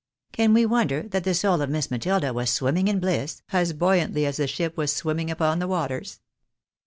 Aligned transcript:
Can 0.31 0.55
we 0.55 0.65
won 0.65 0.87
der 0.87 1.03
that 1.09 1.23
the 1.25 1.35
soul 1.35 1.61
of 1.61 1.69
Miss 1.69 1.91
Matilda 1.91 2.33
was 2.33 2.49
swimming 2.51 2.87
in 2.87 2.99
bliss, 2.99 3.43
as 3.53 3.71
buoy 3.71 3.99
antly 3.99 4.25
as 4.25 4.37
the 4.37 4.47
ship 4.47 4.75
was 4.75 4.91
swimming 4.91 5.29
upon 5.29 5.59
the 5.59 5.67
waters 5.67 6.21